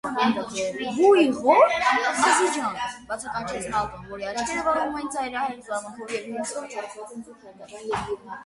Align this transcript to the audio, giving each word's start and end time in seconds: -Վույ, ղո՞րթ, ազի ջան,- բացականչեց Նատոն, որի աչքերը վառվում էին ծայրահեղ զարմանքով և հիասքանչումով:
-Վույ, 0.99 1.25
ղո՞րթ, 1.41 1.75
ազի 2.29 2.47
ջան,- 2.55 2.79
բացականչեց 3.09 3.67
Նատոն, 3.75 4.09
որի 4.15 4.27
աչքերը 4.31 4.65
վառվում 4.69 4.97
էին 5.01 5.13
ծայրահեղ 5.19 5.63
զարմանքով 5.69 6.15
և 6.15 6.25
հիասքանչումով: 6.33 8.39